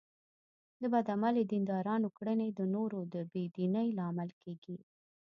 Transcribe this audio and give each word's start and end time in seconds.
د 0.81 0.83
بد 0.93 1.05
عمله 1.15 1.41
دیندارانو 1.51 2.07
کړنې 2.17 2.47
د 2.51 2.59
نورو 2.75 2.99
د 3.13 3.15
بې 3.31 3.43
دینۍ 3.55 3.87
لامل 3.99 4.29
کېږي. 4.41 4.77